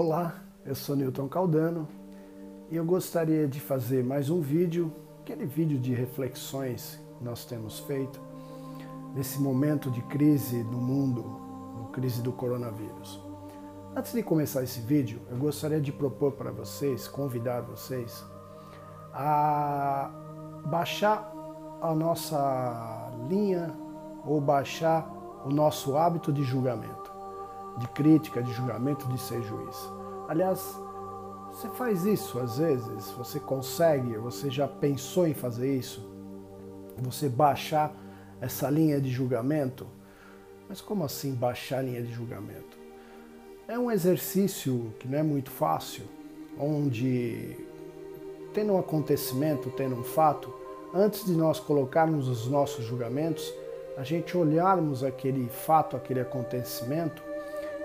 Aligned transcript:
Olá, 0.00 0.32
eu 0.64 0.76
sou 0.76 0.94
Newton 0.94 1.26
Caldano 1.26 1.88
e 2.70 2.76
eu 2.76 2.84
gostaria 2.84 3.48
de 3.48 3.58
fazer 3.58 4.04
mais 4.04 4.30
um 4.30 4.40
vídeo, 4.40 4.92
aquele 5.18 5.44
vídeo 5.44 5.76
de 5.76 5.92
reflexões 5.92 7.00
que 7.18 7.24
nós 7.24 7.44
temos 7.44 7.80
feito 7.80 8.20
nesse 9.12 9.40
momento 9.40 9.90
de 9.90 10.00
crise 10.02 10.62
no 10.62 10.78
mundo, 10.78 11.24
no 11.76 11.88
crise 11.88 12.22
do 12.22 12.30
coronavírus. 12.30 13.20
Antes 13.96 14.12
de 14.12 14.22
começar 14.22 14.62
esse 14.62 14.80
vídeo, 14.80 15.20
eu 15.28 15.36
gostaria 15.36 15.80
de 15.80 15.90
propor 15.90 16.30
para 16.30 16.52
vocês, 16.52 17.08
convidar 17.08 17.62
vocês 17.62 18.24
a 19.12 20.12
baixar 20.66 21.28
a 21.82 21.92
nossa 21.92 23.10
linha 23.28 23.76
ou 24.24 24.40
baixar 24.40 25.12
o 25.44 25.50
nosso 25.50 25.96
hábito 25.96 26.32
de 26.32 26.44
julgamento 26.44 27.07
de 27.78 27.88
crítica, 27.88 28.42
de 28.42 28.52
julgamento, 28.52 29.06
de 29.08 29.20
ser 29.20 29.42
juiz. 29.42 29.76
Aliás, 30.28 30.78
você 31.50 31.68
faz 31.70 32.04
isso 32.04 32.38
às 32.38 32.58
vezes, 32.58 33.10
você 33.12 33.40
consegue, 33.40 34.16
você 34.16 34.50
já 34.50 34.68
pensou 34.68 35.26
em 35.26 35.34
fazer 35.34 35.76
isso? 35.76 36.06
Você 36.98 37.28
baixar 37.28 37.94
essa 38.40 38.68
linha 38.68 39.00
de 39.00 39.10
julgamento? 39.10 39.86
Mas 40.68 40.80
como 40.80 41.04
assim 41.04 41.34
baixar 41.34 41.78
a 41.78 41.82
linha 41.82 42.02
de 42.02 42.12
julgamento? 42.12 42.76
É 43.66 43.78
um 43.78 43.90
exercício 43.90 44.92
que 44.98 45.08
não 45.08 45.18
é 45.18 45.22
muito 45.22 45.50
fácil, 45.50 46.04
onde 46.58 47.56
tendo 48.52 48.72
um 48.72 48.78
acontecimento, 48.78 49.70
tendo 49.70 49.94
um 49.94 50.02
fato, 50.02 50.52
antes 50.94 51.24
de 51.24 51.32
nós 51.32 51.60
colocarmos 51.60 52.28
os 52.28 52.48
nossos 52.48 52.84
julgamentos, 52.84 53.52
a 53.96 54.02
gente 54.02 54.36
olharmos 54.36 55.04
aquele 55.04 55.48
fato, 55.48 55.96
aquele 55.96 56.20
acontecimento 56.20 57.22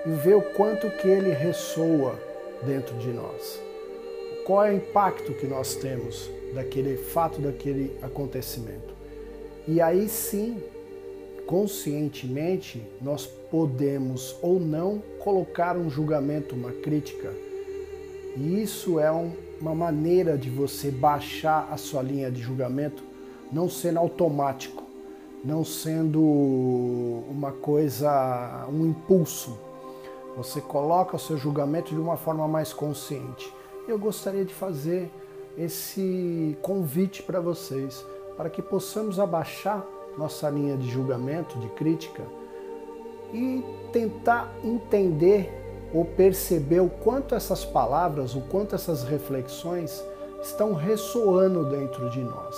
e 0.05 0.09
ver 0.09 0.35
o 0.35 0.41
quanto 0.41 0.89
que 0.89 1.07
ele 1.07 1.31
ressoa 1.31 2.20
dentro 2.66 2.95
de 2.98 3.09
nós. 3.09 3.61
Qual 4.45 4.66
é 4.66 4.71
o 4.71 4.75
impacto 4.75 5.34
que 5.34 5.48
nós 5.48 5.75
temos 5.75 6.30
daquele 6.53 6.95
fato, 6.95 7.41
daquele 7.41 7.91
acontecimento. 8.02 8.94
E 9.67 9.81
aí 9.81 10.08
sim, 10.08 10.61
conscientemente, 11.45 12.81
nós 13.02 13.25
podemos 13.25 14.36
ou 14.41 14.59
não 14.59 15.02
colocar 15.19 15.75
um 15.78 15.89
julgamento, 15.89 16.56
uma 16.56 16.72
crítica. 16.72 17.33
E 18.38 18.61
isso 18.61 19.00
é 19.00 19.11
um, 19.11 19.31
uma 19.59 19.75
maneira 19.75 20.38
de 20.38 20.50
você 20.50 20.89
baixar 20.91 21.67
a 21.72 21.78
sua 21.78 22.02
linha 22.02 22.31
de 22.31 22.41
julgamento, 22.41 23.03
não 23.52 23.69
sendo 23.69 24.00
automático, 24.00 24.83
não 25.44 25.63
sendo 25.63 26.22
uma 27.30 27.52
coisa, 27.52 28.67
um 28.72 28.88
impulso, 28.88 29.58
você 30.36 30.59
coloca 30.59 31.16
o 31.16 31.20
seu 31.20 31.38
julgamento 31.38 31.94
de 31.94 32.00
uma 32.00 32.17
forma 32.17 32.48
mais 32.48 32.73
consciente. 32.73 33.53
Eu 33.88 33.98
gostaria 34.00 34.44
de 34.44 34.53
fazer 34.53 35.12
esse 35.58 36.58
convite 36.62 37.22
para 37.22 37.40
vocês, 37.40 38.06
para 38.36 38.50
que 38.50 38.62
possamos 38.62 39.20
abaixar 39.20 39.86
nossa 40.17 40.50
linha 40.50 40.78
de 40.78 40.90
julgamento, 40.90 41.59
de 41.59 41.67
crítica 41.70 42.23
e 43.34 43.64
tentar 43.92 44.53
entender 44.64 45.52
ou 45.94 46.06
perceber 46.06 46.80
o 46.80 46.90
quanto 46.90 47.36
essas 47.36 47.64
palavras, 47.64 48.36
o 48.36 48.42
quanto 48.42 48.73
essas 48.73 49.03
reflexões 49.03 50.03
estão 50.42 50.73
ressoando 50.73 51.66
dentro 51.66 52.09
de 52.09 52.20
nós. 52.20 52.56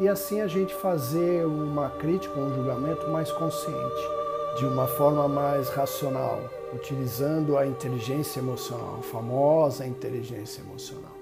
E 0.00 0.08
assim 0.08 0.40
a 0.40 0.46
gente 0.46 0.72
fazer 0.74 1.44
uma 1.44 1.90
crítica, 1.90 2.38
um 2.38 2.54
julgamento 2.54 3.08
mais 3.08 3.32
consciente, 3.32 4.17
de 4.56 4.66
uma 4.66 4.86
forma 4.86 5.28
mais 5.28 5.68
racional, 5.68 6.40
utilizando 6.74 7.56
a 7.56 7.66
inteligência 7.66 8.40
emocional, 8.40 8.96
a 8.98 9.02
famosa 9.02 9.86
inteligência 9.86 10.60
emocional. 10.60 11.12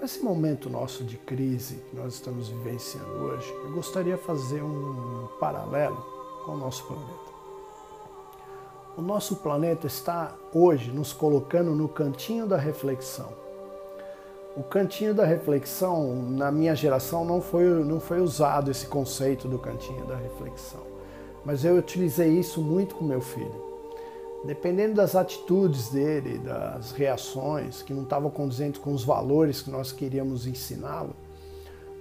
Nesse 0.00 0.20
momento 0.20 0.68
nosso 0.68 1.04
de 1.04 1.16
crise 1.16 1.76
que 1.88 1.96
nós 1.96 2.14
estamos 2.14 2.48
vivenciando 2.48 3.08
hoje, 3.24 3.48
eu 3.64 3.72
gostaria 3.72 4.16
de 4.16 4.22
fazer 4.22 4.60
um 4.60 5.28
paralelo 5.38 6.04
com 6.44 6.52
o 6.52 6.56
nosso 6.56 6.84
planeta. 6.84 7.32
O 8.96 9.00
nosso 9.00 9.36
planeta 9.36 9.86
está 9.86 10.34
hoje 10.52 10.90
nos 10.90 11.12
colocando 11.12 11.70
no 11.70 11.88
cantinho 11.88 12.46
da 12.46 12.56
reflexão. 12.56 13.28
O 14.54 14.62
cantinho 14.62 15.14
da 15.14 15.24
reflexão, 15.24 16.14
na 16.14 16.50
minha 16.50 16.74
geração, 16.74 17.24
não 17.24 17.40
foi, 17.40 17.64
não 17.64 18.00
foi 18.00 18.20
usado 18.20 18.70
esse 18.70 18.86
conceito 18.86 19.48
do 19.48 19.58
cantinho 19.58 20.04
da 20.04 20.16
reflexão. 20.16 20.91
Mas 21.44 21.64
eu 21.64 21.76
utilizei 21.76 22.38
isso 22.38 22.60
muito 22.60 22.94
com 22.94 23.04
meu 23.04 23.20
filho 23.20 23.72
dependendo 24.44 24.94
das 24.94 25.14
atitudes 25.14 25.88
dele, 25.88 26.38
das 26.38 26.92
reações 26.92 27.82
que 27.82 27.94
não 27.94 28.02
estavam 28.02 28.30
condizentes 28.30 28.80
com 28.80 28.92
os 28.92 29.04
valores 29.04 29.62
que 29.62 29.70
nós 29.70 29.92
queríamos 29.92 30.46
ensiná-lo, 30.46 31.14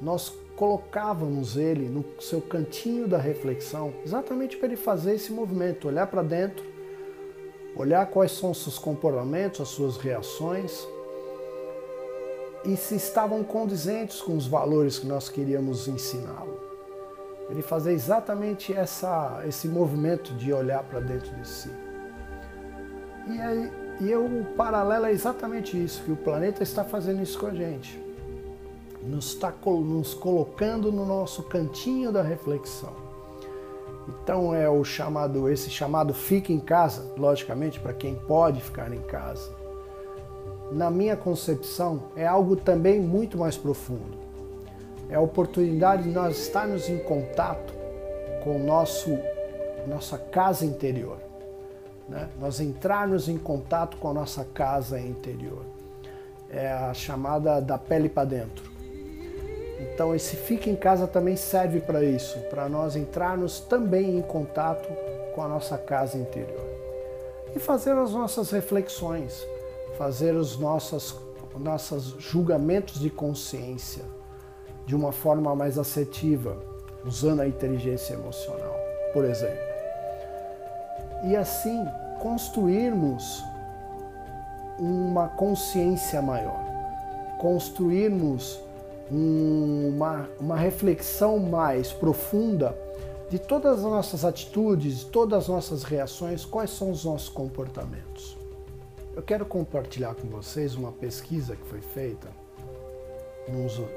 nós 0.01 0.33
colocávamos 0.55 1.55
ele 1.55 1.87
no 1.87 2.03
seu 2.19 2.41
cantinho 2.41 3.07
da 3.07 3.17
reflexão, 3.17 3.93
exatamente 4.05 4.57
para 4.57 4.67
ele 4.67 4.75
fazer 4.75 5.15
esse 5.15 5.31
movimento, 5.31 5.87
olhar 5.87 6.07
para 6.07 6.23
dentro, 6.23 6.65
olhar 7.75 8.05
quais 8.07 8.31
são 8.31 8.51
os 8.51 8.63
seus 8.63 8.77
comportamentos, 8.77 9.61
as 9.61 9.69
suas 9.69 9.97
reações 9.97 10.87
e 12.65 12.75
se 12.75 12.95
estavam 12.95 13.43
condizentes 13.43 14.21
com 14.21 14.35
os 14.35 14.45
valores 14.45 14.99
que 14.99 15.07
nós 15.07 15.29
queríamos 15.29 15.87
ensiná-lo. 15.87 16.70
Ele 17.51 17.61
fazer 17.61 17.91
exatamente 17.91 18.73
essa, 18.73 19.43
esse 19.45 19.67
movimento 19.67 20.33
de 20.35 20.53
olhar 20.53 20.83
para 20.83 21.01
dentro 21.01 21.35
de 21.35 21.45
si. 21.45 21.69
E, 23.27 23.41
aí, 23.41 23.71
e 23.99 24.09
eu, 24.09 24.25
o 24.25 24.45
paralelo 24.55 25.05
é 25.05 25.11
exatamente 25.11 25.81
isso, 25.81 26.01
que 26.03 26.13
o 26.13 26.15
planeta 26.15 26.63
está 26.63 26.85
fazendo 26.85 27.21
isso 27.21 27.37
com 27.37 27.47
a 27.47 27.53
gente. 27.53 28.01
Nos 29.03 29.33
está 29.33 29.53
nos 29.65 30.13
colocando 30.13 30.93
no 30.93 31.05
nosso 31.05 31.43
cantinho 31.43 32.09
da 32.09 32.21
reflexão. 32.21 32.93
Então 34.07 34.55
é 34.55 34.69
o 34.69 34.83
chamado, 34.85 35.49
esse 35.49 35.69
chamado 35.69 36.13
fica 36.13 36.53
em 36.53 36.59
casa, 36.59 37.13
logicamente 37.17 37.81
para 37.81 37.93
quem 37.93 38.15
pode 38.15 38.61
ficar 38.61 38.93
em 38.93 39.01
casa. 39.01 39.51
Na 40.71 40.89
minha 40.89 41.17
concepção, 41.17 42.03
é 42.15 42.25
algo 42.25 42.55
também 42.55 43.01
muito 43.01 43.37
mais 43.37 43.57
profundo. 43.57 44.20
É 45.11 45.15
a 45.15 45.21
oportunidade 45.21 46.03
de 46.03 46.09
nós 46.09 46.39
estarmos 46.39 46.89
em 46.89 46.97
contato 46.97 47.71
com 48.43 48.57
nosso 48.57 49.15
nossa 49.87 50.17
casa 50.17 50.65
interior 50.65 51.17
né? 52.11 52.29
nós 52.39 52.59
entrarmos 52.59 53.29
em 53.29 53.37
contato 53.37 53.95
com 53.97 54.09
a 54.09 54.13
nossa 54.13 54.43
casa 54.43 54.99
interior. 54.99 55.65
É 56.49 56.69
a 56.69 56.93
chamada 56.93 57.61
da 57.61 57.77
pele 57.77 58.09
para 58.09 58.25
dentro. 58.25 58.69
Então 59.79 60.13
esse 60.13 60.35
fica 60.35 60.69
em 60.69 60.75
casa 60.75 61.07
também 61.07 61.37
serve 61.37 61.79
para 61.79 62.03
isso, 62.03 62.37
para 62.49 62.67
nós 62.67 62.95
entrarmos 62.95 63.61
também 63.61 64.17
em 64.17 64.21
contato 64.21 64.89
com 65.33 65.41
a 65.41 65.47
nossa 65.47 65.77
casa 65.77 66.17
interior. 66.17 66.69
E 67.55 67.59
fazer 67.59 67.93
as 67.93 68.11
nossas 68.11 68.51
reflexões, 68.51 69.47
fazer 69.97 70.35
os 70.35 70.59
nossos, 70.59 71.15
nossos 71.57 72.15
julgamentos 72.19 72.99
de 72.99 73.09
consciência 73.09 74.03
de 74.85 74.95
uma 74.95 75.11
forma 75.11 75.55
mais 75.55 75.77
assertiva, 75.77 76.57
usando 77.05 77.41
a 77.41 77.47
inteligência 77.47 78.13
emocional, 78.13 78.75
por 79.13 79.25
exemplo 79.25 79.71
e 81.23 81.35
assim 81.35 81.85
construirmos 82.19 83.43
uma 84.79 85.27
consciência 85.29 86.21
maior, 86.21 86.63
construirmos 87.39 88.59
uma, 89.09 90.27
uma 90.39 90.55
reflexão 90.55 91.37
mais 91.37 91.91
profunda 91.91 92.75
de 93.29 93.37
todas 93.37 93.79
as 93.79 93.83
nossas 93.83 94.25
atitudes, 94.25 95.03
todas 95.03 95.43
as 95.43 95.47
nossas 95.47 95.83
reações, 95.83 96.43
quais 96.43 96.71
são 96.71 96.91
os 96.91 97.05
nossos 97.05 97.29
comportamentos. 97.29 98.37
Eu 99.15 99.21
quero 99.21 99.45
compartilhar 99.45 100.15
com 100.15 100.27
vocês 100.27 100.75
uma 100.75 100.91
pesquisa 100.91 101.55
que 101.55 101.65
foi 101.67 101.81
feita 101.81 102.27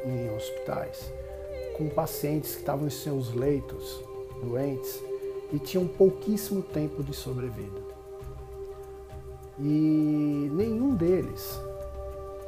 em 0.05 0.35
hospitais 0.35 1.12
com 1.77 1.89
pacientes 1.89 2.55
que 2.55 2.61
estavam 2.61 2.87
em 2.87 2.91
seus 2.91 3.35
leitos 3.35 4.03
doentes 4.43 5.03
e 5.53 5.59
tinham 5.59 5.87
pouquíssimo 5.87 6.62
tempo 6.62 7.03
de 7.03 7.12
sobrevida. 7.12 7.81
E 9.59 10.51
nenhum 10.53 10.95
deles, 10.95 11.61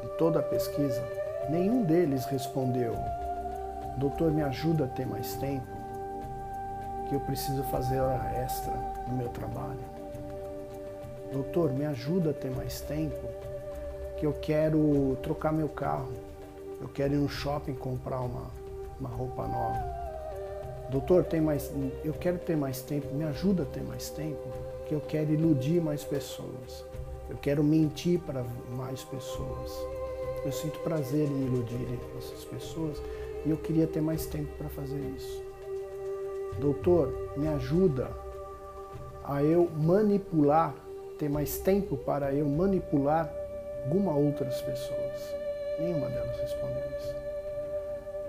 de 0.03 0.09
toda 0.19 0.41
a 0.41 0.43
pesquisa, 0.43 1.03
nenhum 1.49 1.85
deles 1.85 2.25
respondeu: 2.27 2.95
Doutor, 3.99 4.33
me 4.33 4.43
ajuda 4.43 4.85
a 4.85 4.89
ter 4.89 5.07
mais 5.07 5.35
tempo, 5.35 5.67
que 7.09 7.15
eu 7.15 7.21
preciso 7.21 7.63
fazer 7.65 8.01
hora 8.01 8.29
extra 8.39 8.75
no 9.09 9.17
meu 9.17 9.29
trabalho. 9.29 9.97
Doutor, 11.33 11.73
me 11.73 11.85
ajuda 11.85 12.31
a 12.31 12.35
ter 12.35 12.51
mais 12.51 12.81
tempo, 12.81 13.29
que 14.17 14.27
eu 14.27 14.33
quero 14.33 15.17
trocar 15.23 15.53
meu 15.53 15.69
carro, 15.69 16.13
eu 16.81 16.89
quero 16.89 17.15
ir 17.15 17.19
no 17.19 17.29
shopping 17.29 17.75
comprar 17.75 18.21
uma, 18.21 18.51
uma 19.01 19.09
roupa 19.09 19.47
nova. 19.47 20.07
Doutor, 20.91 21.25
tem 21.25 21.41
mais, 21.41 21.73
eu 22.05 22.13
quero 22.13 22.39
ter 22.39 22.57
mais 22.57 22.81
tempo, 22.81 23.13
me 23.15 23.25
ajuda 23.25 23.65
a 23.65 23.67
ter 23.67 23.83
mais 23.83 24.09
tempo, 24.11 24.49
que 24.87 24.95
eu 24.95 25.01
quero 25.01 25.33
iludir 25.33 25.81
mais 25.81 26.05
pessoas. 26.05 26.85
Eu 27.29 27.37
quero 27.37 27.65
mentir 27.65 28.21
para 28.21 28.45
mais 28.77 29.03
pessoas. 29.03 29.73
Eu 30.45 30.53
sinto 30.53 30.79
prazer 30.81 31.29
em 31.29 31.47
iludir 31.47 31.99
essas 32.17 32.45
pessoas 32.45 33.03
e 33.45 33.51
eu 33.51 33.57
queria 33.57 33.87
ter 33.87 34.01
mais 34.01 34.27
tempo 34.27 34.49
para 34.57 34.69
fazer 34.69 35.01
isso. 35.17 35.43
Doutor, 36.61 37.33
me 37.37 37.49
ajuda 37.49 38.11
a 39.25 39.43
eu 39.43 39.69
manipular, 39.77 40.73
ter 41.19 41.29
mais 41.29 41.59
tempo 41.59 41.97
para 41.97 42.33
eu 42.33 42.47
manipular 42.49 43.29
alguma 43.87 44.13
outras 44.15 44.61
pessoas. 44.63 45.46
Nenhuma 45.79 46.09
delas 46.09 46.39
respondeu 46.39 46.85
isso. 46.99 47.15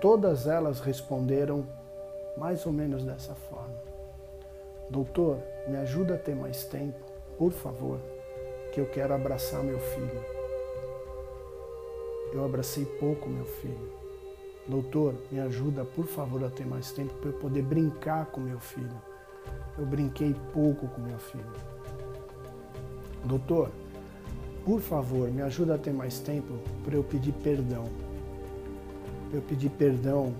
Todas 0.00 0.46
elas 0.46 0.80
responderam 0.80 1.66
mais 2.36 2.64
ou 2.66 2.72
menos 2.72 3.04
dessa 3.04 3.34
forma. 3.34 3.74
Doutor, 4.90 5.38
me 5.66 5.76
ajuda 5.76 6.14
a 6.14 6.18
ter 6.18 6.34
mais 6.34 6.64
tempo, 6.64 6.98
por 7.36 7.52
favor, 7.52 7.98
que 8.72 8.80
eu 8.80 8.86
quero 8.86 9.14
abraçar 9.14 9.62
meu 9.62 9.78
filho. 9.78 10.24
Eu 12.32 12.44
abracei 12.44 12.84
pouco 12.84 13.28
meu 13.28 13.44
filho. 13.44 13.92
Doutor, 14.66 15.14
me 15.30 15.40
ajuda, 15.40 15.84
por 15.84 16.06
favor, 16.06 16.44
a 16.44 16.50
ter 16.50 16.66
mais 16.66 16.92
tempo 16.92 17.14
para 17.14 17.30
eu 17.30 17.38
poder 17.38 17.62
brincar 17.62 18.26
com 18.26 18.40
meu 18.40 18.60
filho. 18.60 19.02
Eu 19.78 19.86
brinquei 19.86 20.34
pouco 20.52 20.86
com 20.88 21.00
meu 21.00 21.18
filho. 21.18 21.52
Doutor, 23.24 23.70
por 24.68 24.82
favor, 24.82 25.30
me 25.30 25.40
ajuda 25.40 25.76
a 25.76 25.78
ter 25.78 25.94
mais 25.94 26.18
tempo 26.18 26.58
para 26.84 26.94
eu 26.94 27.02
pedir 27.02 27.32
perdão. 27.42 27.84
Eu 29.32 29.40
pedir 29.40 29.70
perdão 29.70 30.34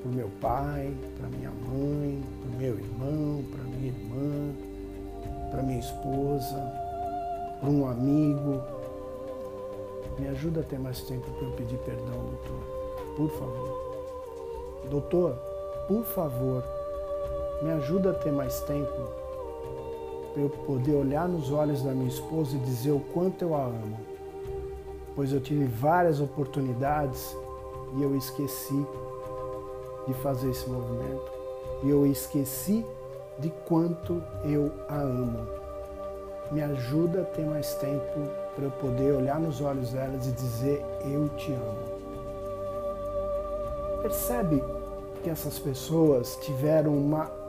para 0.00 0.12
meu 0.12 0.30
pai, 0.40 0.94
para 1.18 1.28
minha 1.30 1.50
mãe, 1.50 2.22
para 2.42 2.58
meu 2.58 2.78
irmão, 2.78 3.44
para 3.50 3.64
minha 3.64 3.88
irmã, 3.88 4.54
para 5.50 5.62
minha 5.64 5.80
esposa, 5.80 6.72
para 7.58 7.68
um 7.68 7.88
amigo. 7.88 8.62
Me 10.16 10.28
ajuda 10.28 10.60
a 10.60 10.62
ter 10.62 10.78
mais 10.78 11.00
tempo 11.00 11.28
para 11.28 11.48
eu 11.48 11.52
pedir 11.54 11.78
perdão, 11.78 12.06
doutor. 12.06 13.16
Por 13.16 13.30
favor. 13.30 13.98
Doutor, 14.88 15.32
por 15.88 16.04
favor, 16.04 16.62
me 17.62 17.72
ajuda 17.72 18.12
a 18.12 18.14
ter 18.14 18.30
mais 18.30 18.60
tempo 18.60 19.25
para 20.36 20.42
eu 20.42 20.50
poder 20.50 20.94
olhar 20.94 21.26
nos 21.26 21.50
olhos 21.50 21.82
da 21.82 21.92
minha 21.92 22.10
esposa 22.10 22.54
e 22.56 22.58
dizer 22.58 22.90
o 22.90 23.00
quanto 23.00 23.40
eu 23.42 23.54
a 23.54 23.64
amo. 23.64 23.96
Pois 25.14 25.32
eu 25.32 25.40
tive 25.40 25.64
várias 25.64 26.20
oportunidades 26.20 27.34
e 27.96 28.02
eu 28.02 28.14
esqueci 28.14 28.86
de 30.06 30.12
fazer 30.12 30.50
esse 30.50 30.68
movimento. 30.68 31.32
E 31.82 31.88
eu 31.88 32.06
esqueci 32.06 32.84
de 33.38 33.48
quanto 33.66 34.22
eu 34.44 34.70
a 34.90 35.00
amo. 35.00 35.48
Me 36.52 36.62
ajuda 36.62 37.22
a 37.22 37.24
ter 37.24 37.46
mais 37.46 37.72
tempo 37.76 38.28
para 38.54 38.66
eu 38.66 38.70
poder 38.72 39.14
olhar 39.14 39.40
nos 39.40 39.62
olhos 39.62 39.92
delas 39.92 40.26
e 40.26 40.32
dizer 40.32 40.84
eu 41.10 41.30
te 41.30 41.50
amo. 41.50 41.96
Percebe 44.02 44.62
que 45.22 45.30
essas 45.30 45.58
pessoas 45.58 46.36
tiveram 46.42 46.94
uma 46.94 47.45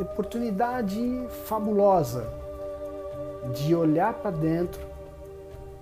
oportunidade 0.00 1.26
fabulosa 1.46 2.26
de 3.54 3.74
olhar 3.74 4.14
para 4.14 4.30
dentro, 4.30 4.80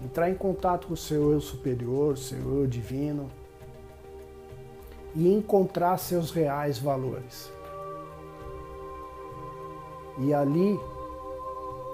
entrar 0.04 0.28
em 0.28 0.34
contato 0.34 0.88
com 0.88 0.94
o 0.94 0.96
seu 0.96 1.32
eu 1.32 1.40
superior, 1.40 2.18
seu 2.18 2.60
eu 2.60 2.66
divino 2.66 3.30
e 5.14 5.32
encontrar 5.32 5.96
seus 5.98 6.30
reais 6.30 6.78
valores. 6.78 7.50
E 10.18 10.34
ali, 10.34 10.78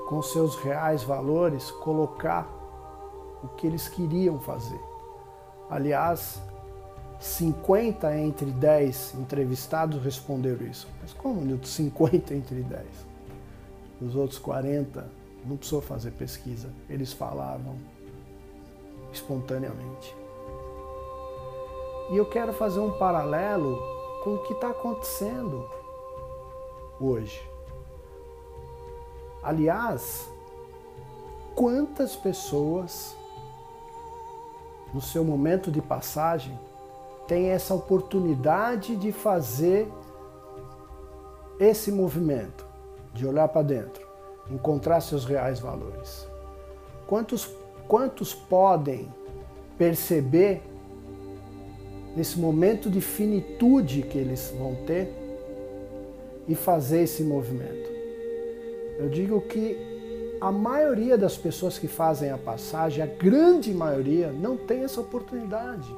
com 0.08 0.20
seus 0.22 0.56
reais 0.56 1.02
valores, 1.02 1.70
colocar 1.70 2.48
o 3.42 3.48
que 3.48 3.66
eles 3.66 3.88
queriam 3.88 4.40
fazer. 4.40 4.80
Aliás, 5.70 6.40
50 7.20 8.16
entre 8.16 8.50
10 8.50 9.14
entrevistados 9.14 10.02
responderam 10.02 10.66
isso. 10.66 10.88
Mas 11.00 11.12
como, 11.12 11.40
Nilton, 11.40 11.66
50 11.66 12.34
entre 12.34 12.62
10? 12.62 12.86
Os 14.00 14.14
outros 14.14 14.38
40 14.38 15.10
não 15.44 15.56
precisou 15.56 15.80
fazer 15.80 16.12
pesquisa, 16.12 16.70
eles 16.88 17.12
falavam 17.12 17.76
espontaneamente. 19.12 20.14
E 22.10 22.16
eu 22.16 22.26
quero 22.26 22.52
fazer 22.52 22.80
um 22.80 22.92
paralelo 22.92 23.78
com 24.22 24.34
o 24.34 24.42
que 24.44 24.52
está 24.52 24.70
acontecendo 24.70 25.68
hoje. 27.00 27.40
Aliás, 29.42 30.28
quantas 31.54 32.14
pessoas 32.16 33.16
no 34.92 35.00
seu 35.00 35.24
momento 35.24 35.70
de 35.70 35.82
passagem 35.82 36.58
tem 37.28 37.50
essa 37.50 37.74
oportunidade 37.74 38.96
de 38.96 39.12
fazer 39.12 39.86
esse 41.60 41.92
movimento, 41.92 42.66
de 43.12 43.26
olhar 43.26 43.46
para 43.48 43.62
dentro, 43.62 44.04
encontrar 44.50 45.02
seus 45.02 45.26
reais 45.26 45.60
valores. 45.60 46.26
Quantos, 47.06 47.54
quantos 47.86 48.32
podem 48.32 49.12
perceber 49.76 50.62
nesse 52.16 52.38
momento 52.38 52.88
de 52.88 53.00
finitude 53.00 54.02
que 54.02 54.16
eles 54.16 54.52
vão 54.58 54.74
ter 54.86 55.12
e 56.48 56.54
fazer 56.54 57.02
esse 57.02 57.22
movimento? 57.22 57.90
Eu 58.98 59.10
digo 59.10 59.40
que 59.42 59.76
a 60.40 60.50
maioria 60.50 61.18
das 61.18 61.36
pessoas 61.36 61.78
que 61.78 61.88
fazem 61.88 62.30
a 62.30 62.38
passagem, 62.38 63.02
a 63.02 63.06
grande 63.06 63.74
maioria, 63.74 64.32
não 64.32 64.56
tem 64.56 64.84
essa 64.84 65.00
oportunidade. 65.00 65.94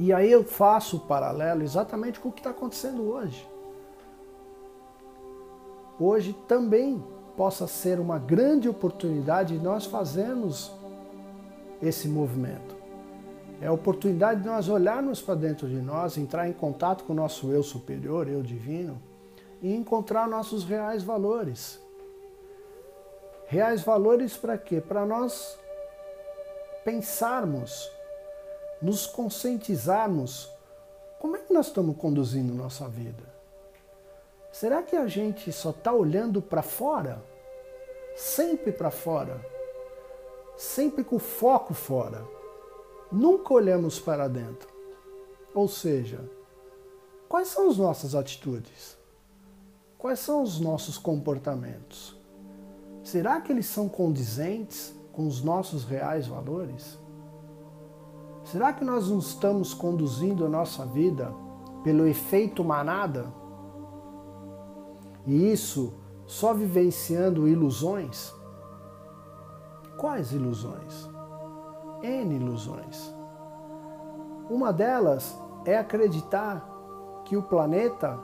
E 0.00 0.12
aí 0.12 0.30
eu 0.30 0.44
faço 0.44 0.98
o 0.98 1.00
paralelo 1.00 1.64
exatamente 1.64 2.20
com 2.20 2.28
o 2.28 2.32
que 2.32 2.38
está 2.38 2.50
acontecendo 2.50 3.02
hoje. 3.02 3.44
Hoje 5.98 6.32
também 6.46 7.02
possa 7.36 7.66
ser 7.66 7.98
uma 7.98 8.16
grande 8.16 8.68
oportunidade 8.68 9.58
de 9.58 9.64
nós 9.64 9.86
fazermos 9.86 10.70
esse 11.82 12.08
movimento. 12.08 12.76
É 13.60 13.66
a 13.66 13.72
oportunidade 13.72 14.42
de 14.42 14.46
nós 14.46 14.68
olharmos 14.68 15.20
para 15.20 15.34
dentro 15.34 15.66
de 15.66 15.82
nós, 15.82 16.16
entrar 16.16 16.48
em 16.48 16.52
contato 16.52 17.02
com 17.02 17.12
o 17.12 17.16
nosso 17.16 17.50
eu 17.50 17.64
superior, 17.64 18.28
eu 18.28 18.40
divino, 18.40 19.02
e 19.60 19.74
encontrar 19.74 20.28
nossos 20.28 20.62
reais 20.62 21.02
valores. 21.02 21.80
Reais 23.48 23.82
valores 23.82 24.36
para 24.36 24.56
quê? 24.56 24.80
Para 24.80 25.04
nós 25.04 25.58
pensarmos 26.84 27.97
nos 28.80 29.06
conscientizarmos 29.06 30.50
como 31.18 31.36
é 31.36 31.40
que 31.40 31.52
nós 31.52 31.66
estamos 31.66 31.96
conduzindo 31.96 32.54
nossa 32.54 32.88
vida. 32.88 33.24
Será 34.52 34.82
que 34.82 34.96
a 34.96 35.06
gente 35.06 35.52
só 35.52 35.70
está 35.70 35.92
olhando 35.92 36.40
para 36.40 36.62
fora? 36.62 37.22
Sempre 38.16 38.72
para 38.72 38.90
fora? 38.90 39.44
Sempre 40.56 41.04
com 41.04 41.18
foco 41.18 41.74
fora? 41.74 42.24
Nunca 43.10 43.54
olhamos 43.54 43.98
para 43.98 44.28
dentro. 44.28 44.68
Ou 45.54 45.68
seja, 45.68 46.28
quais 47.28 47.48
são 47.48 47.68
as 47.68 47.78
nossas 47.78 48.14
atitudes? 48.14 48.96
Quais 49.96 50.20
são 50.20 50.42
os 50.42 50.60
nossos 50.60 50.96
comportamentos? 50.98 52.16
Será 53.02 53.40
que 53.40 53.50
eles 53.50 53.66
são 53.66 53.88
condizentes 53.88 54.94
com 55.12 55.26
os 55.26 55.42
nossos 55.42 55.84
reais 55.84 56.26
valores? 56.26 56.98
Será 58.50 58.72
que 58.72 58.82
nós 58.82 59.10
não 59.10 59.18
estamos 59.18 59.74
conduzindo 59.74 60.46
a 60.46 60.48
nossa 60.48 60.86
vida 60.86 61.34
pelo 61.84 62.06
efeito 62.06 62.64
manada? 62.64 63.26
E 65.26 65.52
isso 65.52 65.92
só 66.24 66.54
vivenciando 66.54 67.46
ilusões? 67.46 68.32
Quais 69.98 70.32
ilusões? 70.32 71.10
N 72.02 72.36
ilusões. 72.36 73.14
Uma 74.48 74.72
delas 74.72 75.38
é 75.66 75.76
acreditar 75.76 76.66
que 77.26 77.36
o 77.36 77.42
planeta 77.42 78.18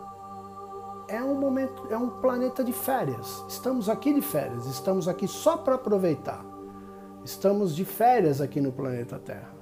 é 1.06 1.22
um 1.22 1.38
momento, 1.38 1.86
é 1.90 1.98
um 1.98 2.08
planeta 2.08 2.64
de 2.64 2.72
férias. 2.72 3.44
Estamos 3.46 3.90
aqui 3.90 4.14
de 4.14 4.22
férias, 4.22 4.64
estamos 4.64 5.06
aqui 5.06 5.28
só 5.28 5.58
para 5.58 5.74
aproveitar. 5.74 6.42
Estamos 7.22 7.76
de 7.76 7.84
férias 7.84 8.40
aqui 8.40 8.58
no 8.58 8.72
planeta 8.72 9.18
Terra. 9.18 9.53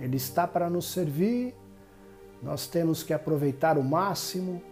Ele 0.00 0.16
está 0.16 0.46
para 0.46 0.70
nos 0.70 0.92
servir, 0.92 1.54
nós 2.42 2.66
temos 2.66 3.02
que 3.02 3.12
aproveitar 3.12 3.76
o 3.76 3.84
máximo. 3.84 4.62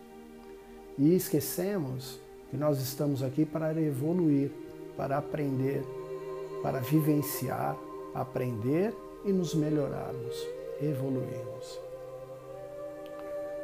E 0.96 1.14
esquecemos 1.14 2.18
que 2.50 2.56
nós 2.56 2.80
estamos 2.80 3.22
aqui 3.22 3.44
para 3.44 3.72
evoluir, 3.80 4.50
para 4.96 5.18
aprender, 5.18 5.84
para 6.62 6.80
vivenciar, 6.80 7.76
aprender 8.14 8.92
e 9.24 9.32
nos 9.32 9.54
melhorarmos, 9.54 10.34
evoluirmos. 10.80 11.78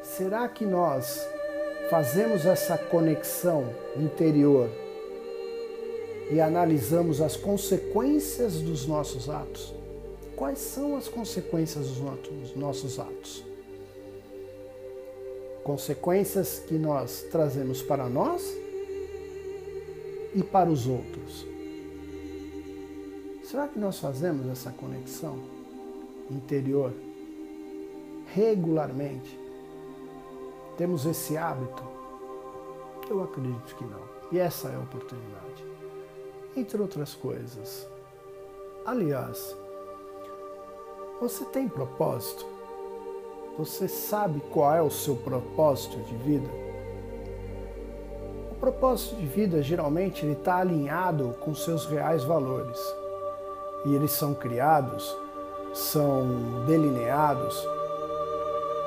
Será 0.02 0.48
que 0.48 0.64
nós 0.64 1.26
fazemos 1.90 2.44
essa 2.44 2.76
conexão 2.76 3.64
interior 3.96 4.68
e 6.30 6.40
analisamos 6.40 7.20
as 7.20 7.36
consequências 7.36 8.60
dos 8.60 8.86
nossos 8.86 9.28
atos, 9.28 9.74
quais 10.36 10.58
são 10.58 10.96
as 10.96 11.08
consequências 11.08 11.88
dos 11.88 12.56
nossos 12.56 12.98
atos? 12.98 13.44
Consequências 15.62 16.58
que 16.58 16.74
nós 16.74 17.22
trazemos 17.30 17.80
para 17.82 18.08
nós 18.08 18.54
e 20.34 20.42
para 20.42 20.70
os 20.70 20.86
outros. 20.86 21.46
Será 23.44 23.68
que 23.68 23.78
nós 23.78 23.98
fazemos 23.98 24.46
essa 24.48 24.70
conexão 24.70 25.38
interior 26.30 26.92
regularmente? 28.34 29.38
Temos 30.76 31.06
esse 31.06 31.36
hábito? 31.36 31.82
Eu 33.08 33.22
acredito 33.22 33.76
que 33.76 33.84
não. 33.84 34.02
E 34.32 34.38
essa 34.38 34.68
é 34.68 34.74
a 34.74 34.80
oportunidade. 34.80 35.64
Entre 36.56 36.80
outras 36.80 37.14
coisas. 37.14 37.86
Aliás, 38.84 39.56
você 41.28 41.42
tem 41.46 41.66
propósito? 41.66 42.44
Você 43.56 43.88
sabe 43.88 44.42
qual 44.52 44.74
é 44.74 44.82
o 44.82 44.90
seu 44.90 45.16
propósito 45.16 45.96
de 46.00 46.14
vida? 46.16 46.50
O 48.50 48.54
propósito 48.56 49.16
de 49.16 49.24
vida 49.24 49.62
geralmente 49.62 50.26
está 50.26 50.56
alinhado 50.56 51.34
com 51.40 51.54
seus 51.54 51.86
reais 51.86 52.24
valores 52.24 52.78
e 53.86 53.94
eles 53.94 54.10
são 54.12 54.34
criados, 54.34 55.16
são 55.72 56.64
delineados 56.66 57.56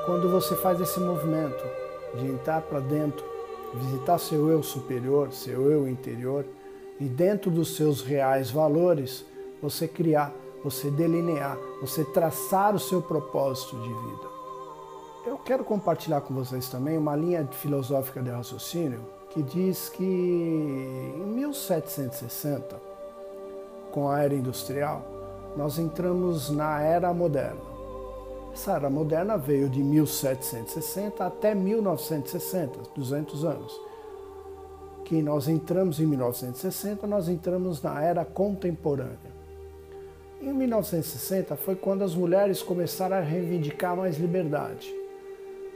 quando 0.06 0.30
você 0.30 0.54
faz 0.54 0.80
esse 0.80 1.00
movimento 1.00 1.64
de 2.14 2.26
entrar 2.26 2.62
para 2.62 2.78
dentro, 2.78 3.24
visitar 3.74 4.16
seu 4.18 4.48
eu 4.48 4.62
superior, 4.62 5.32
seu 5.32 5.72
eu 5.72 5.88
interior 5.88 6.44
e 7.00 7.04
dentro 7.04 7.50
dos 7.50 7.74
seus 7.74 8.00
reais 8.00 8.48
valores 8.48 9.24
você 9.60 9.88
criar, 9.88 10.32
você 10.62 10.90
delinear, 10.90 11.56
você 11.80 12.04
traçar 12.04 12.74
o 12.74 12.78
seu 12.78 13.00
propósito 13.00 13.76
de 13.76 13.88
vida. 13.88 14.28
Eu 15.26 15.38
quero 15.38 15.64
compartilhar 15.64 16.20
com 16.20 16.34
vocês 16.34 16.68
também 16.68 16.96
uma 16.96 17.14
linha 17.14 17.46
filosófica 17.46 18.22
de 18.22 18.30
raciocínio 18.30 19.00
que 19.30 19.42
diz 19.42 19.88
que 19.88 20.04
em 20.04 21.26
1760 21.26 22.88
com 23.90 24.08
a 24.08 24.20
era 24.20 24.34
industrial, 24.34 25.02
nós 25.56 25.78
entramos 25.78 26.50
na 26.50 26.80
era 26.80 27.12
moderna. 27.12 27.60
Essa 28.52 28.72
era 28.72 28.90
moderna 28.90 29.36
veio 29.36 29.68
de 29.68 29.82
1760 29.82 31.24
até 31.24 31.54
1960, 31.54 32.78
200 32.94 33.44
anos. 33.44 33.80
Que 35.04 35.22
nós 35.22 35.48
entramos 35.48 36.00
em 36.00 36.06
1960, 36.06 37.06
nós 37.06 37.28
entramos 37.28 37.82
na 37.82 38.02
era 38.02 38.24
contemporânea. 38.24 39.37
Em 40.40 40.52
1960 40.52 41.56
foi 41.56 41.74
quando 41.74 42.04
as 42.04 42.14
mulheres 42.14 42.62
começaram 42.62 43.16
a 43.16 43.20
reivindicar 43.20 43.96
mais 43.96 44.18
liberdade. 44.18 44.94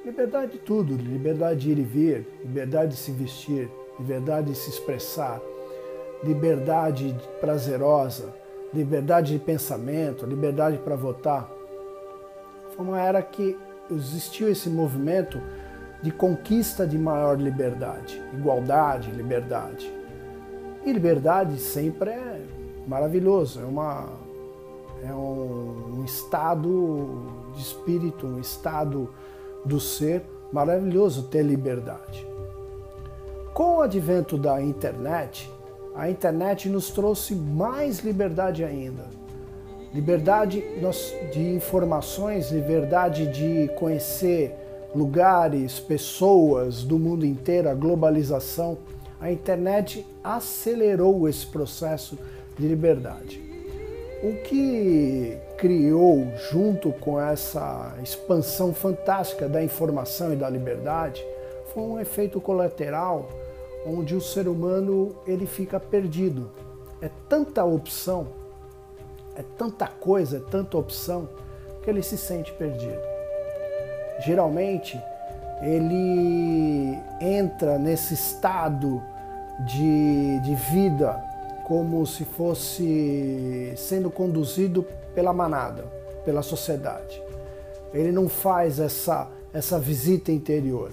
Liberdade 0.04 0.52
de 0.52 0.58
tudo, 0.58 0.94
liberdade 0.94 1.60
de 1.60 1.70
ir 1.72 1.78
e 1.78 1.82
vir, 1.82 2.26
liberdade 2.40 2.92
de 2.92 2.96
se 2.96 3.10
vestir, 3.10 3.68
liberdade 3.98 4.52
de 4.52 4.54
se 4.56 4.70
expressar, 4.70 5.40
liberdade 6.22 7.12
prazerosa, 7.40 8.32
liberdade 8.72 9.32
de 9.32 9.38
pensamento, 9.40 10.24
liberdade 10.24 10.78
para 10.78 10.94
votar. 10.94 11.50
Foi 12.76 12.84
uma 12.84 13.00
era 13.00 13.20
que 13.20 13.58
existiu 13.90 14.48
esse 14.48 14.68
movimento 14.68 15.40
de 16.00 16.12
conquista 16.12 16.86
de 16.86 16.96
maior 16.96 17.36
liberdade, 17.36 18.22
igualdade, 18.32 19.10
liberdade. 19.10 19.92
E 20.84 20.92
liberdade 20.92 21.58
sempre 21.58 22.10
é 22.10 22.40
maravilhoso, 22.86 23.60
é, 23.60 23.64
uma, 23.64 24.08
é 25.02 25.12
um, 25.12 25.98
um 25.98 26.04
estado 26.04 27.22
de 27.54 27.60
espírito, 27.60 28.26
um 28.26 28.40
estado 28.40 29.10
do 29.64 29.80
ser 29.80 30.22
maravilhoso 30.52 31.24
ter 31.24 31.42
liberdade. 31.42 32.26
Com 33.52 33.76
o 33.76 33.80
advento 33.80 34.38
da 34.38 34.62
internet, 34.62 35.50
a 35.94 36.08
internet 36.08 36.68
nos 36.68 36.90
trouxe 36.90 37.34
mais 37.34 37.98
liberdade 37.98 38.64
ainda. 38.64 39.04
Liberdade 39.92 40.64
de 41.32 41.54
informações, 41.54 42.50
liberdade 42.50 43.26
de 43.26 43.68
conhecer 43.76 44.54
lugares, 44.94 45.78
pessoas 45.80 46.82
do 46.82 46.98
mundo 46.98 47.26
inteiro, 47.26 47.68
a 47.68 47.74
globalização. 47.74 48.78
A 49.20 49.30
internet 49.30 50.06
acelerou 50.24 51.28
esse 51.28 51.46
processo 51.46 52.18
de 52.58 52.66
liberdade. 52.66 53.51
O 54.22 54.34
que 54.44 55.36
criou, 55.58 56.28
junto 56.36 56.92
com 56.92 57.20
essa 57.20 57.92
expansão 58.00 58.72
fantástica 58.72 59.48
da 59.48 59.60
informação 59.60 60.32
e 60.32 60.36
da 60.36 60.48
liberdade, 60.48 61.26
foi 61.74 61.82
um 61.82 61.98
efeito 61.98 62.40
colateral 62.40 63.28
onde 63.84 64.14
o 64.14 64.20
ser 64.20 64.46
humano 64.46 65.16
ele 65.26 65.44
fica 65.44 65.80
perdido. 65.80 66.50
É 67.00 67.10
tanta 67.28 67.64
opção, 67.64 68.28
é 69.34 69.42
tanta 69.58 69.88
coisa, 69.88 70.36
é 70.36 70.40
tanta 70.40 70.78
opção 70.78 71.28
que 71.82 71.90
ele 71.90 72.00
se 72.00 72.16
sente 72.16 72.52
perdido. 72.52 73.00
Geralmente 74.24 75.00
ele 75.62 76.96
entra 77.20 77.76
nesse 77.76 78.14
estado 78.14 79.02
de, 79.66 80.38
de 80.40 80.54
vida 80.54 81.31
como 81.66 82.06
se 82.06 82.24
fosse 82.24 83.72
sendo 83.76 84.10
conduzido 84.10 84.84
pela 85.14 85.32
manada, 85.32 85.84
pela 86.24 86.42
sociedade. 86.42 87.22
Ele 87.92 88.10
não 88.10 88.28
faz 88.28 88.78
essa, 88.80 89.28
essa 89.52 89.78
visita 89.78 90.32
interior 90.32 90.92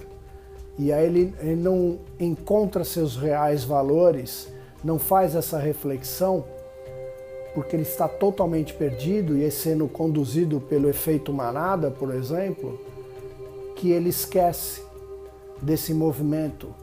e 0.80 0.94
aí 0.94 1.04
ele, 1.04 1.34
ele 1.40 1.56
não 1.56 1.98
encontra 2.18 2.84
seus 2.84 3.14
reais 3.14 3.64
valores, 3.64 4.48
não 4.82 4.98
faz 4.98 5.36
essa 5.36 5.58
reflexão, 5.58 6.42
porque 7.54 7.76
ele 7.76 7.82
está 7.82 8.08
totalmente 8.08 8.72
perdido 8.72 9.36
e 9.36 9.44
é 9.44 9.50
sendo 9.50 9.86
conduzido 9.86 10.58
pelo 10.58 10.88
efeito 10.88 11.34
manada, 11.34 11.90
por 11.90 12.14
exemplo, 12.14 12.80
que 13.76 13.90
ele 13.90 14.08
esquece 14.08 14.82
desse 15.60 15.92
movimento 15.92 16.74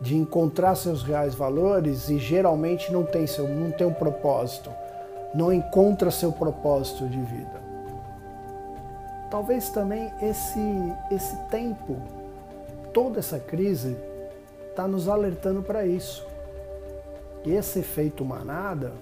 de 0.00 0.16
encontrar 0.16 0.74
seus 0.74 1.02
reais 1.02 1.34
valores 1.34 2.08
e 2.08 2.18
geralmente 2.18 2.92
não 2.92 3.04
tem 3.04 3.26
seu 3.26 3.46
não 3.48 3.70
tem 3.70 3.86
um 3.86 3.92
propósito, 3.92 4.70
não 5.34 5.52
encontra 5.52 6.10
seu 6.10 6.32
propósito 6.32 7.06
de 7.06 7.20
vida. 7.20 7.60
Talvez 9.30 9.68
também 9.70 10.10
esse 10.22 10.60
esse 11.10 11.36
tempo 11.50 11.96
toda 12.92 13.18
essa 13.18 13.38
crise 13.38 13.96
está 14.70 14.88
nos 14.88 15.08
alertando 15.08 15.62
para 15.62 15.84
isso. 15.84 16.26
Esse 17.46 17.80
efeito 17.80 18.24
manada 18.24 18.92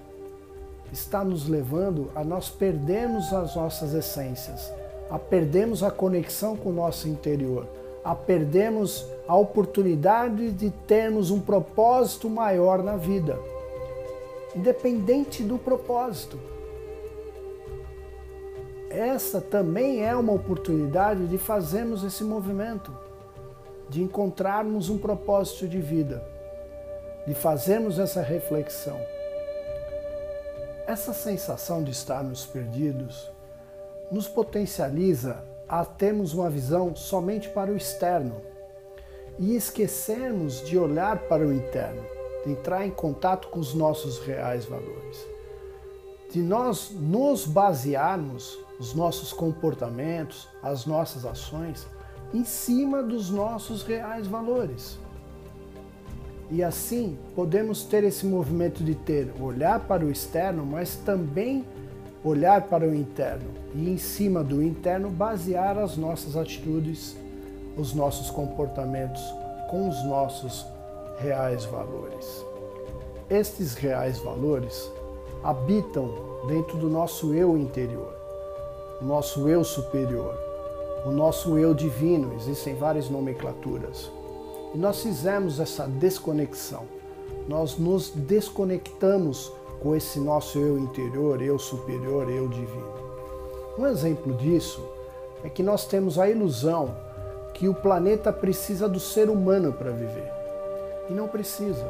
está 0.91 1.23
nos 1.23 1.47
levando 1.47 2.11
a 2.15 2.23
nós 2.23 2.49
perdermos 2.49 3.33
as 3.33 3.55
nossas 3.55 3.93
essências, 3.93 4.71
a 5.09 5.19
perdermos 5.19 5.83
a 5.83 5.91
conexão 5.91 6.55
com 6.55 6.69
o 6.69 6.73
nosso 6.73 7.07
interior, 7.07 7.67
a 8.03 8.15
perdermos 8.15 9.05
a 9.27 9.35
oportunidade 9.35 10.51
de 10.51 10.69
termos 10.69 11.31
um 11.31 11.39
propósito 11.39 12.29
maior 12.29 12.81
na 12.81 12.95
vida, 12.95 13.39
independente 14.55 15.43
do 15.43 15.57
propósito. 15.57 16.39
Essa 18.89 19.39
também 19.39 20.03
é 20.03 20.15
uma 20.15 20.33
oportunidade 20.33 21.27
de 21.27 21.37
fazermos 21.37 22.03
esse 22.03 22.23
movimento 22.23 22.91
de 23.89 24.03
encontrarmos 24.03 24.89
um 24.89 24.97
propósito 24.97 25.67
de 25.67 25.79
vida, 25.79 26.23
de 27.25 27.33
fazermos 27.33 27.97
essa 27.97 28.21
reflexão. 28.21 28.99
Essa 30.85 31.11
sensação 31.11 31.83
de 31.83 31.91
estarmos 31.91 32.45
perdidos 32.45 33.31
nos 34.11 34.27
potencializa 34.27 35.43
a 35.69 35.85
termos 35.85 36.33
uma 36.33 36.49
visão 36.49 36.95
somente 36.95 37.47
para 37.49 37.71
o 37.71 37.77
externo 37.77 38.35
e 39.37 39.55
esquecermos 39.55 40.65
de 40.67 40.77
olhar 40.77 41.19
para 41.19 41.45
o 41.45 41.53
interno, 41.53 42.01
de 42.43 42.51
entrar 42.51 42.85
em 42.85 42.91
contato 42.91 43.47
com 43.49 43.59
os 43.59 43.73
nossos 43.75 44.19
reais 44.19 44.65
valores, 44.65 45.25
de 46.31 46.41
nós 46.41 46.91
nos 46.91 47.45
basearmos 47.45 48.57
os 48.79 48.95
nossos 48.95 49.31
comportamentos, 49.31 50.47
as 50.63 50.85
nossas 50.85 51.25
ações 51.25 51.85
em 52.33 52.43
cima 52.43 53.03
dos 53.03 53.29
nossos 53.29 53.83
reais 53.83 54.25
valores. 54.25 54.97
E 56.51 56.63
assim 56.63 57.17
podemos 57.35 57.83
ter 57.83 58.03
esse 58.03 58.25
movimento 58.25 58.83
de 58.83 58.95
ter 58.95 59.31
olhar 59.39 59.81
para 59.81 60.03
o 60.03 60.09
externo, 60.09 60.65
mas 60.65 60.95
também 60.95 61.63
olhar 62.23 62.63
para 62.63 62.87
o 62.87 62.93
interno 62.93 63.49
e 63.73 63.89
em 63.89 63.97
cima 63.97 64.43
do 64.43 64.61
interno 64.61 65.09
basear 65.09 65.77
as 65.77 65.95
nossas 65.95 66.35
atitudes, 66.35 67.15
os 67.77 67.93
nossos 67.93 68.29
comportamentos 68.29 69.21
com 69.69 69.87
os 69.87 70.03
nossos 70.05 70.65
reais 71.19 71.65
valores. 71.65 72.45
estes 73.29 73.75
reais 73.75 74.17
valores 74.19 74.91
habitam 75.43 76.09
dentro 76.47 76.77
do 76.77 76.89
nosso 76.89 77.33
eu 77.33 77.57
interior, 77.57 78.13
o 79.01 79.05
nosso 79.05 79.47
eu 79.47 79.63
superior, 79.63 80.35
o 81.05 81.11
nosso 81.11 81.57
eu 81.57 81.73
divino, 81.73 82.33
existem 82.35 82.75
várias 82.75 83.09
nomenclaturas. 83.09 84.11
E 84.73 84.77
nós 84.77 85.01
fizemos 85.01 85.59
essa 85.59 85.87
desconexão. 85.87 86.83
Nós 87.47 87.77
nos 87.77 88.09
desconectamos 88.09 89.51
com 89.81 89.95
esse 89.95 90.19
nosso 90.19 90.57
eu 90.59 90.77
interior, 90.77 91.41
eu 91.41 91.57
superior, 91.57 92.29
eu 92.29 92.47
divino. 92.47 92.93
Um 93.77 93.87
exemplo 93.87 94.33
disso 94.33 94.83
é 95.43 95.49
que 95.49 95.63
nós 95.63 95.85
temos 95.85 96.19
a 96.19 96.29
ilusão 96.29 96.95
que 97.53 97.67
o 97.67 97.73
planeta 97.73 98.31
precisa 98.31 98.87
do 98.87 98.99
ser 98.99 99.29
humano 99.29 99.73
para 99.73 99.91
viver. 99.91 100.31
E 101.09 101.13
não 101.13 101.27
precisa. 101.27 101.85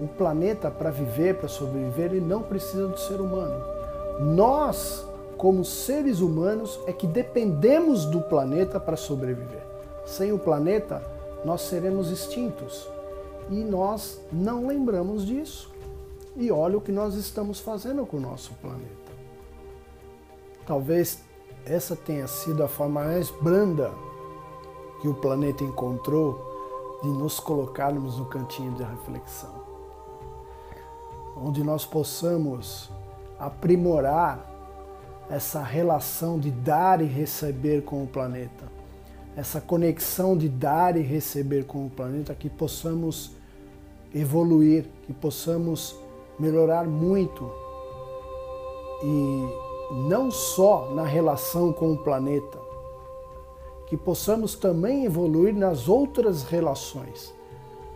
O 0.00 0.06
planeta, 0.06 0.70
para 0.70 0.90
viver, 0.90 1.36
para 1.36 1.48
sobreviver, 1.48 2.12
ele 2.12 2.20
não 2.20 2.42
precisa 2.42 2.86
do 2.86 2.98
ser 2.98 3.20
humano. 3.20 3.62
Nós, 4.20 5.06
como 5.36 5.64
seres 5.64 6.20
humanos, 6.20 6.78
é 6.86 6.92
que 6.92 7.06
dependemos 7.06 8.04
do 8.04 8.20
planeta 8.20 8.80
para 8.80 8.96
sobreviver. 8.96 9.62
Sem 10.04 10.32
o 10.32 10.38
planeta, 10.38 11.02
nós 11.44 11.62
seremos 11.62 12.10
extintos. 12.10 12.88
E 13.50 13.64
nós 13.64 14.20
não 14.32 14.66
lembramos 14.66 15.24
disso. 15.24 15.71
E 16.36 16.50
olha 16.50 16.78
o 16.78 16.80
que 16.80 16.92
nós 16.92 17.14
estamos 17.14 17.60
fazendo 17.60 18.06
com 18.06 18.16
o 18.16 18.20
nosso 18.20 18.54
planeta. 18.54 19.12
Talvez 20.66 21.22
essa 21.64 21.94
tenha 21.94 22.26
sido 22.26 22.62
a 22.62 22.68
forma 22.68 23.04
mais 23.04 23.30
branda 23.30 23.92
que 25.00 25.08
o 25.08 25.14
planeta 25.14 25.62
encontrou 25.62 26.52
de 27.02 27.08
nos 27.08 27.40
colocarmos 27.40 28.18
no 28.18 28.26
cantinho 28.26 28.72
de 28.74 28.82
reflexão, 28.82 29.52
onde 31.36 31.64
nós 31.64 31.84
possamos 31.84 32.88
aprimorar 33.38 34.48
essa 35.28 35.62
relação 35.62 36.38
de 36.38 36.50
dar 36.50 37.00
e 37.00 37.06
receber 37.06 37.82
com 37.82 38.04
o 38.04 38.06
planeta, 38.06 38.70
essa 39.36 39.60
conexão 39.60 40.36
de 40.36 40.48
dar 40.48 40.96
e 40.96 41.00
receber 41.00 41.64
com 41.64 41.86
o 41.86 41.90
planeta, 41.90 42.34
que 42.34 42.48
possamos 42.48 43.32
evoluir, 44.14 44.86
que 45.04 45.12
possamos 45.12 45.96
melhorar 46.38 46.86
muito. 46.86 47.50
E 49.02 49.72
não 50.08 50.30
só 50.30 50.90
na 50.90 51.04
relação 51.04 51.72
com 51.72 51.92
o 51.92 51.98
planeta, 51.98 52.58
que 53.86 53.96
possamos 53.96 54.54
também 54.54 55.04
evoluir 55.04 55.54
nas 55.54 55.88
outras 55.88 56.44
relações, 56.44 57.34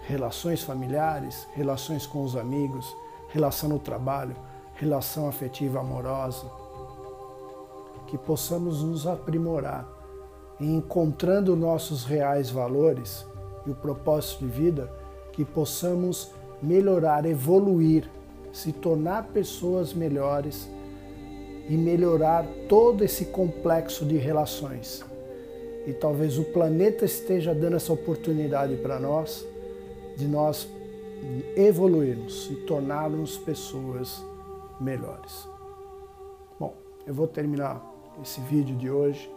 relações 0.03 0.63
familiares, 0.63 1.49
relações 1.55 2.07
com 2.07 2.23
os 2.23 2.37
amigos, 2.37 2.95
relação 3.29 3.71
no 3.71 3.79
trabalho, 3.79 4.37
relação 4.75 5.29
afetiva 5.29 5.81
amorosa, 5.81 6.51
que 8.07 8.19
possamos 8.19 8.83
nos 8.83 9.07
aprimorar 9.07 9.89
e 10.61 10.67
encontrando 10.67 11.57
nossos 11.57 12.05
reais 12.05 12.51
valores 12.51 13.27
e 13.67 13.71
o 13.71 13.75
propósito 13.75 14.45
de 14.45 14.51
vida, 14.51 14.93
que 15.33 15.45
possamos 15.45 16.31
melhorar, 16.63 17.27
evoluir, 17.27 18.09
se 18.57 18.73
tornar 18.73 19.25
pessoas 19.35 19.93
melhores 19.93 20.67
e 21.69 21.77
melhorar 21.77 22.47
todo 22.67 23.05
esse 23.05 23.27
complexo 23.27 24.07
de 24.07 24.17
relações. 24.17 25.05
E 25.87 25.93
talvez 25.93 26.39
o 26.39 26.45
planeta 26.45 27.05
esteja 27.05 27.55
dando 27.55 27.77
essa 27.77 27.93
oportunidade 27.93 28.77
para 28.77 28.99
nós 28.99 29.47
de 30.17 30.27
nós 30.27 30.67
evoluirmos 31.55 32.51
e 32.51 32.55
tornarmos 32.67 33.37
pessoas 33.37 34.25
melhores. 34.81 35.47
Bom, 36.59 36.75
eu 37.07 37.13
vou 37.13 37.29
terminar 37.29 37.85
esse 38.23 38.41
vídeo 38.41 38.75
de 38.75 38.91
hoje. 38.91 39.31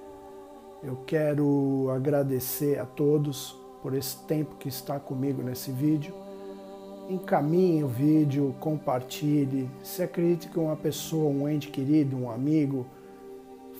Eu 0.81 0.95
quero 1.05 1.89
agradecer 1.93 2.79
a 2.79 2.85
todos 2.85 3.53
por 3.81 3.93
esse 3.93 4.15
tempo 4.19 4.55
que 4.55 4.69
está 4.69 4.97
comigo 4.97 5.43
nesse 5.43 5.71
vídeo 5.71 6.13
encaminhe 7.09 7.83
o 7.83 7.87
vídeo, 7.87 8.55
compartilhe. 8.59 9.69
Se 9.83 10.03
acredite 10.03 10.47
que 10.47 10.59
uma 10.59 10.75
pessoa, 10.75 11.29
um 11.29 11.49
ente 11.49 11.69
querido, 11.69 12.15
um 12.15 12.29
amigo, 12.29 12.85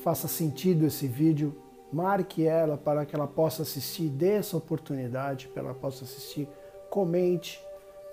faça 0.04 0.28
sentido 0.28 0.88
esse 0.88 1.08
vídeo, 1.08 1.56
marque 1.94 2.46
ela 2.46 2.76
para 2.76 3.06
que 3.06 3.16
ela 3.16 3.28
possa 3.28 3.62
assistir, 3.62 4.10
dê 4.10 4.32
essa 4.32 4.58
oportunidade 4.58 5.48
para 5.48 5.62
ela 5.64 5.74
possa 5.76 6.04
assistir. 6.04 6.48
Comente, 6.90 7.64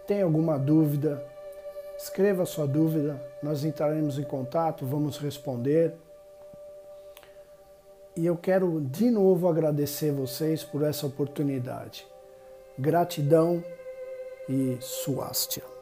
tem 0.07 0.21
alguma 0.21 0.59
dúvida, 0.59 1.27
escreva 1.97 2.43
a 2.43 2.47
sua 2.47 2.67
dúvida, 2.67 3.21
nós 3.43 3.65
entraremos 3.65 4.19
em 4.19 4.25
contato, 4.25 4.85
vamos 4.85 5.17
responder. 5.17 5.95
E 8.15 8.25
eu 8.25 8.37
quero 8.37 8.81
de 8.81 9.11
novo 9.11 9.49
agradecer 9.49 10.13
vocês 10.13 10.63
por 10.63 10.83
essa 10.83 11.07
oportunidade. 11.07 12.07
Gratidão 12.79 13.63
e 14.49 14.79
Suástia. 14.81 15.76